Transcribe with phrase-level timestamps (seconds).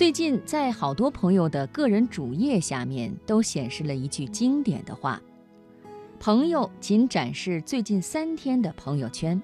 [0.00, 5.20] 最近在好多朋友的个人主页下面都显示了一句经典的话
[6.18, 9.42] ：“朋友仅展示最近三天的朋友圈。”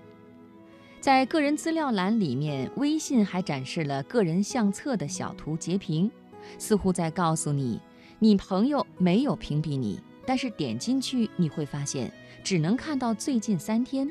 [0.98, 6.10] 在个人资料栏里面，微信还展示了个人相册的小图截屏，
[6.56, 7.78] 似乎在告诉你，
[8.18, 12.10] 你朋友没有屏蔽你，但是点进去你会发现
[12.42, 14.10] 只能看到最近三天。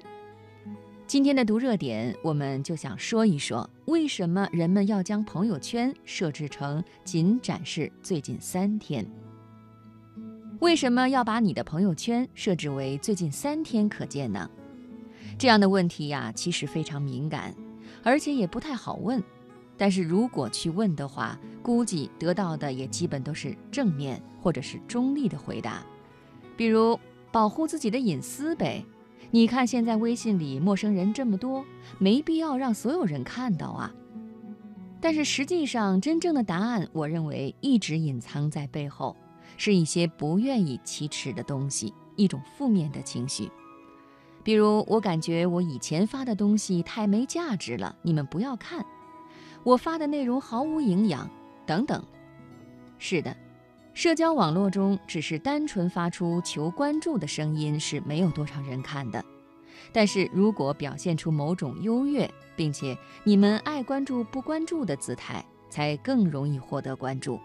[1.08, 9.06] 今天的读热点，我们就想说一说，为什么人们要将朋友圈设置成仅展示最近三天？
[10.60, 14.50] 为什么要把你的朋友圈设置为最近三天可见呢？
[15.38, 17.54] 这样的问题呀，其实非常敏感，
[18.04, 19.24] 而且也不太好问。
[19.78, 25.86] 但是如果去问的话，估计得到的也基本都是正面或者是中立的回答，
[26.58, 27.00] 比如
[27.32, 28.84] 保护自己的隐私呗。
[29.32, 31.66] 你看，现在微信里陌生人这么多，
[32.00, 33.94] 没必要让所有人看到啊。
[35.02, 39.16] 但是实际上，真正的答案，我认为一直隐藏在背后，
[39.58, 43.52] 是一些不愿意启齿的东西，一种负面的情绪。
[44.44, 48.82] 比如，我感觉我以前发的东西太没价值了，你们不要看；
[49.64, 51.30] 我发的内容毫无营养，
[51.66, 52.04] 等等。
[52.98, 53.36] 是的。
[53.96, 59.24] 社交网络中，只是单纯发出求关注的声音是没有多少人看的。
[59.94, 67.40] 但是如果表现出某种优越，并且你们爱关注不关注的姿态，才更容易获得关注。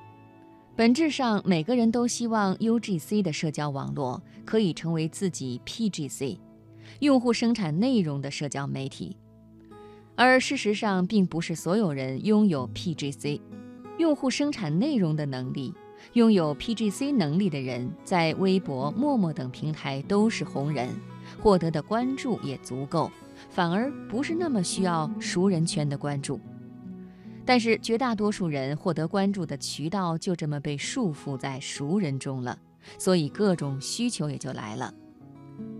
[0.74, 6.36] 本质上，每个人都希望 UGC 的社交网络可以成为自己 PGC，
[6.98, 9.16] 用户生产内容的社交媒体。
[10.16, 13.40] 而事实上，并不是所有人拥有 PGC，
[13.98, 15.72] 用户生产内容的能力。
[16.14, 20.88] 拥有 PGC 能力的人，在微博、陌陌等平台都是红人，
[21.40, 23.10] 获得的关注也足够，
[23.48, 26.40] 反而不是那么需要熟人圈的关注。
[27.44, 32.58] 但是绝大多数人获得关注的渠道就这么被束缚在熟人中了，
[32.98, 34.92] 所以各种需求也就来了。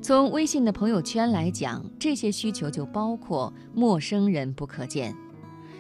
[0.03, 5.15] 从微信的朋友圈来讲，这些需求就包括陌生人不可见。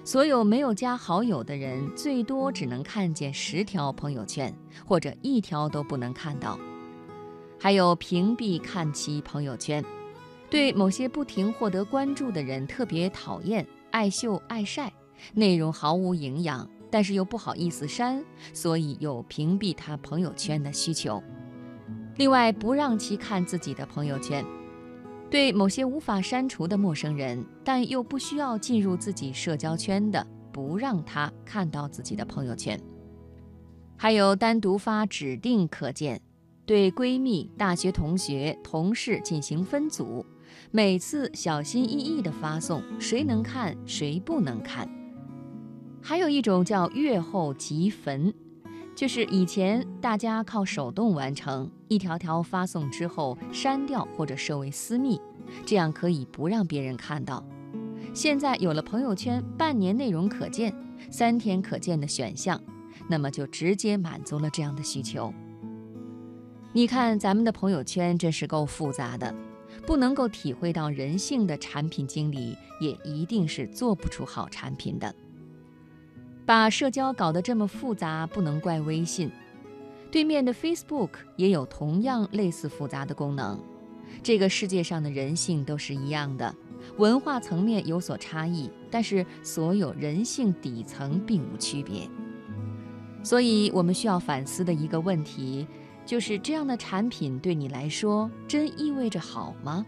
[0.02, 4.54] 所有没有加好友的人，最多只能看见十条朋友圈，
[4.86, 6.58] 或者一条都不能看到。
[7.58, 9.84] 还有屏蔽看其朋友圈，
[10.48, 14.90] 对某些不停获得关注的人特别讨厌，爱秀爱晒，
[15.34, 18.24] 内容毫无营养，但是又不好意思删，
[18.54, 21.22] 所以有屏蔽他朋友圈的需求。
[22.16, 24.42] 另外，不让其看自己的朋友圈。
[25.30, 32.78] 对某些无法删除的陌生人，但又不需要进入自己社交圈的，不让他看到自己的朋友圈。
[33.96, 36.20] 还有单独发指定可见，
[36.66, 40.26] 对闺蜜、大学同学、同事进行分组，
[40.72, 44.88] 每次小心翼翼地发送，谁能看，谁不能看。
[46.02, 48.34] 还有一种叫阅后即焚。
[49.00, 55.18] 就是以前大家靠手动完成，一条条发送之后删掉或者设为私密，
[55.64, 57.42] 这样可以不让别人看到。
[58.12, 60.70] 现在有了朋友圈半年内容可见、
[61.10, 62.60] 三天可见的选项，
[63.08, 65.32] 那么就直接满足了这样的需求。
[66.74, 69.34] 你看咱们的朋友圈真是够复杂的，
[69.86, 75.14] 不能够体会到人性的产品经理，也一定是做不出好产品的。
[76.50, 79.30] 把社交搞得这么复杂，不能怪微信。
[80.10, 83.56] 对面的 Facebook 也有同样类似复杂的功能。
[84.20, 86.52] 这个世界上的人性都是一样的，
[86.96, 92.08] 文化层面有所差异，但是所有人性底层并无区别。
[93.22, 95.64] 所以，我们需要反思的一个问题，
[96.04, 99.86] 就是这样的产品对你来说，真意味着好吗？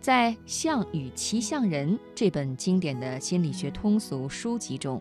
[0.00, 4.98] 在《象与骑象人》这本经典的心理学通俗书籍中。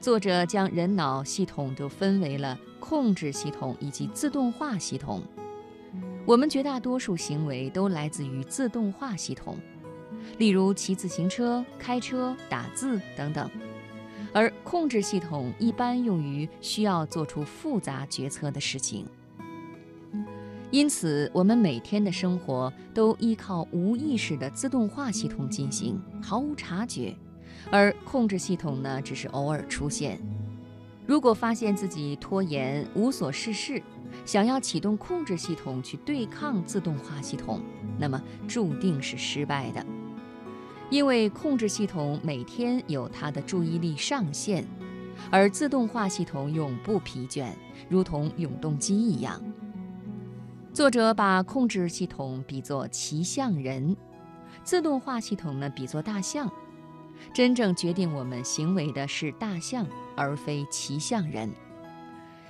[0.00, 5.22] 作者将人脑系统都分为了控制系统以及自动化系统。
[6.24, 9.58] 我们绝大多数行为都来自于自动化系统，
[10.38, 13.50] 例如骑自行车、开车、打字等等。
[14.32, 19.04] 而控制系统一般用于需要做出复杂决策的事情。
[20.70, 27.14] 因此，我们每天的生活都依靠无意识的自动化系统进行，毫无察觉。
[27.70, 30.20] 而控制系统呢，只是偶尔出现。
[31.06, 33.82] 如果发现自己拖延、无所事事，
[34.24, 37.60] 想要启动控制系统去对抗自动化系统，
[37.98, 39.84] 那么注定是失败的。
[40.88, 44.64] 因为控制系统每天有它的注意力上限，
[45.30, 47.50] 而自动化系统永不疲倦，
[47.88, 49.40] 如同永动机一样。
[50.72, 53.96] 作者把控制系统比作骑象人，
[54.62, 56.50] 自动化系统呢比作大象。
[57.32, 59.86] 真正决定我们行为的是大象，
[60.16, 61.50] 而非骑象人。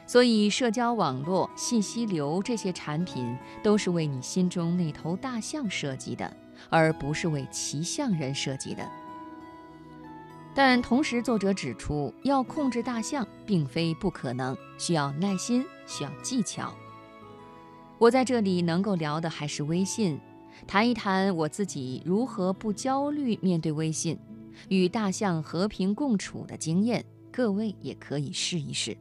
[0.06, 6.36] 所以，社交网络、信息流这些产品都是为你心中那头大象设计的，
[6.68, 8.82] 而不是为骑象人设计的。
[10.52, 16.74] 但同时，作者指出，要控制大象并非不可能，需要耐心，需要技巧。
[17.98, 20.18] 我在这里能够聊的还是微信，
[20.66, 24.18] 谈一谈我自己如何不焦虑面对微信，
[24.68, 28.96] 与大象和平共处的经验，各位也可以试一试。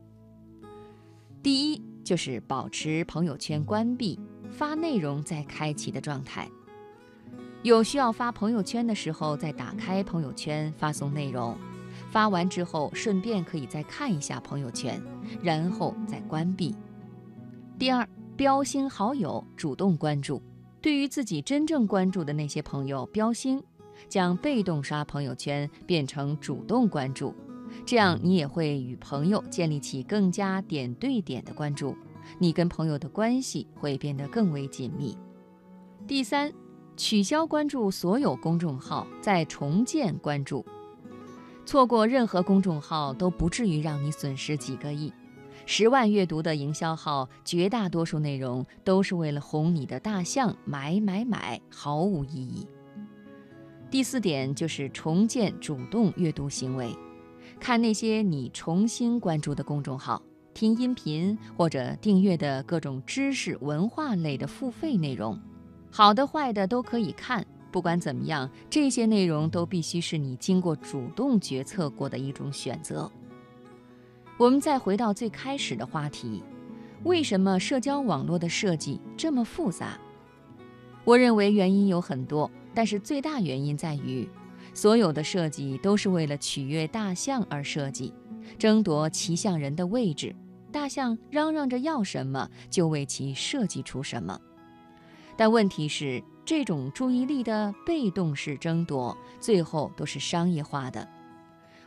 [1.42, 4.20] 第一就是保持朋友圈关闭，
[4.52, 6.50] 发内容在开启的状态。
[7.62, 11.58] 有需要发朋友圈的时候，再打开朋友圈发送内容，
[12.10, 15.02] 发完之后顺便可以再看一下朋友圈，
[15.42, 16.74] 然后再关闭。
[17.78, 18.08] 第二，
[18.38, 20.42] 标星好友，主动关注，
[20.82, 23.62] 对于自己真正关注的那些朋友标星，
[24.08, 27.34] 将被动刷朋友圈变成主动关注。
[27.86, 31.96] 这样，你也会与朋友建立起更加点对点的关注，
[32.40, 35.18] 你跟朋友的关系会变得更为紧密。
[36.08, 36.52] 第三，
[36.98, 40.66] 取消关注所有公众号，再重建关注。
[41.66, 45.14] 错过任何公众号都不至于让你损失几个亿。
[45.68, 52.66] 十万阅读的营销号，绝大多数内容都是为了哄你的大象买买买，毫无意义。
[53.92, 56.96] 第四点就是重建主动阅读行为。
[57.60, 60.22] 看那些你重新关注的公众号，
[60.54, 65.40] 听音频或者订阅的各种知识文化类的付费内容，
[65.92, 67.46] 好的坏的都可以看。
[67.72, 73.12] 不管怎么样，这些内容都必须是你经过主动决策过的一种选择。
[74.38, 76.44] 我们再回到最开始的话题，
[77.04, 80.00] 为什么社交网络的设计这么复杂？
[81.04, 82.50] 我认为原因有很多，
[82.80, 84.26] 但是最大原因在于。
[84.74, 88.14] 所有的设计都是为了取悦大象而设计，
[88.58, 90.34] 争夺骑象人的位置。
[90.72, 94.40] 大象嚷嚷着要什么，就为其设计出什么。
[95.36, 101.06] 但问题是，这种注意力的被动式争夺，最后都是商业化的。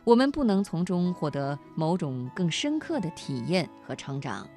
[0.03, 4.47] 我们不能从中获得某种更深刻的体验和成长，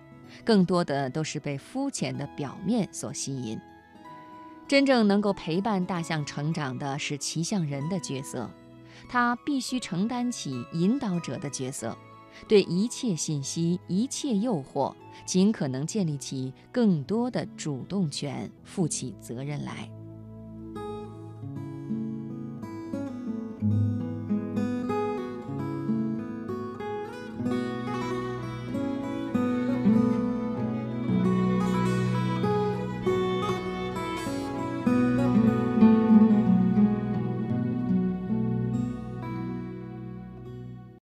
[0.45, 3.59] 更多的都是被肤浅的表面所吸引。
[4.69, 8.51] 真正能够陪伴大象成长的是骑象人的角色，
[9.09, 11.97] 他必须承担起引导者的角色，
[12.49, 14.93] 对一切信息、一切诱惑，
[15.25, 19.89] 尽可能建立起更多的主动权，负起责任来。